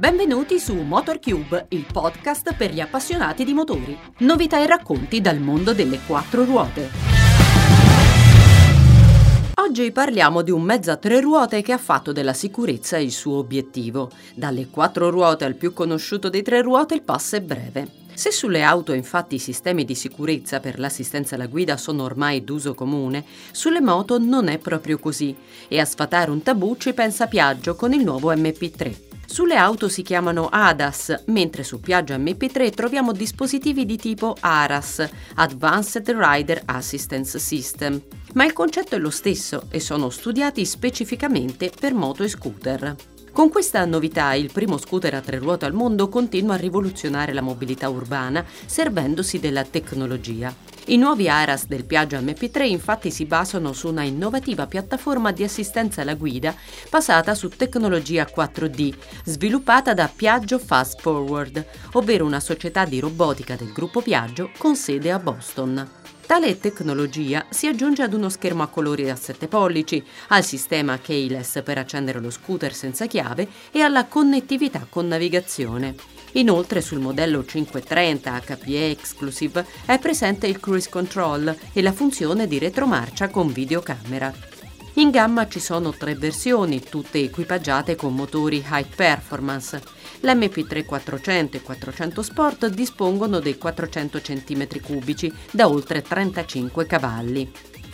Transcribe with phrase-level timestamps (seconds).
[0.00, 3.94] Benvenuti su MotorCube, il podcast per gli appassionati di motori.
[4.20, 6.88] Novità e racconti dal mondo delle quattro ruote.
[9.56, 13.36] Oggi parliamo di un mezzo a tre ruote che ha fatto della sicurezza il suo
[13.36, 14.10] obiettivo.
[14.34, 17.86] Dalle quattro ruote al più conosciuto dei tre ruote il passo è breve.
[18.14, 22.72] Se sulle auto infatti i sistemi di sicurezza per l'assistenza alla guida sono ormai d'uso
[22.72, 25.36] comune, sulle moto non è proprio così
[25.68, 29.09] e a sfatare un tabù ci pensa Piaggio con il nuovo MP3.
[29.32, 36.10] Sulle auto si chiamano ADAS, mentre su Piaggio MP3 troviamo dispositivi di tipo ARAS, Advanced
[36.10, 38.02] Rider Assistance System.
[38.34, 42.96] Ma il concetto è lo stesso e sono studiati specificamente per moto e scooter.
[43.32, 47.40] Con questa novità il primo scooter a tre ruote al mondo continua a rivoluzionare la
[47.40, 50.52] mobilità urbana servendosi della tecnologia.
[50.86, 56.00] I nuovi ARAS del Piaggio MP3 infatti si basano su una innovativa piattaforma di assistenza
[56.00, 56.54] alla guida
[56.90, 58.94] basata su tecnologia 4D,
[59.24, 65.12] sviluppata da Piaggio Fast Forward, ovvero una società di robotica del gruppo Piaggio con sede
[65.12, 65.88] a Boston.
[66.30, 71.60] Tale tecnologia si aggiunge ad uno schermo a colori da 7 pollici, al sistema keyless
[71.64, 75.96] per accendere lo scooter senza chiave e alla connettività con navigazione.
[76.34, 82.60] Inoltre sul modello 530 HPE Exclusive è presente il Cruise Control e la funzione di
[82.60, 84.59] retromarcia con videocamera.
[84.94, 89.80] In gamma ci sono tre versioni, tutte equipaggiate con motori high performance.
[90.20, 97.50] L'MP3 400 e 400 Sport dispongono dei 400 cm3 da oltre 35 cavalli,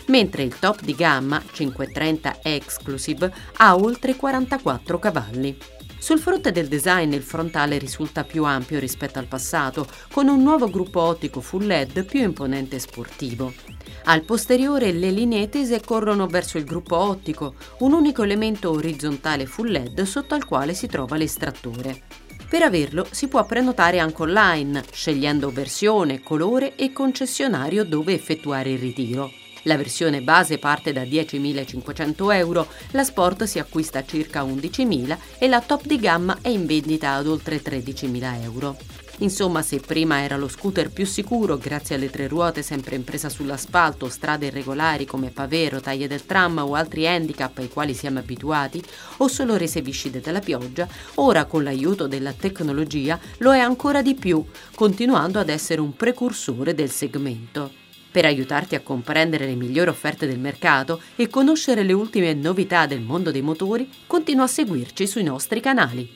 [0.06, 5.58] mentre il top di gamma 530 Exclusive ha oltre 44 cavalli.
[6.06, 10.70] Sul fronte del design il frontale risulta più ampio rispetto al passato, con un nuovo
[10.70, 13.52] gruppo ottico full LED più imponente e sportivo.
[14.04, 19.66] Al posteriore le linee tese corrono verso il gruppo ottico, un unico elemento orizzontale full
[19.66, 22.02] LED sotto al quale si trova l'estrattore.
[22.48, 28.78] Per averlo si può prenotare anche online, scegliendo versione, colore e concessionario dove effettuare il
[28.78, 29.28] ritiro.
[29.66, 35.48] La versione base parte da 10.500 euro, la Sport si acquista a circa 11.000 e
[35.48, 38.76] la top di gamma è in vendita ad oltre 13.000 euro.
[39.18, 43.28] Insomma, se prima era lo scooter più sicuro grazie alle tre ruote sempre in presa
[43.28, 48.80] sull'asfalto, strade irregolari come pavero, taglie del tram o altri handicap ai quali siamo abituati,
[49.16, 54.14] o solo rese viscide dalla pioggia, ora con l'aiuto della tecnologia lo è ancora di
[54.14, 54.44] più,
[54.76, 57.84] continuando ad essere un precursore del segmento.
[58.16, 63.02] Per aiutarti a comprendere le migliori offerte del mercato e conoscere le ultime novità del
[63.02, 66.10] mondo dei motori, continua a seguirci sui nostri canali.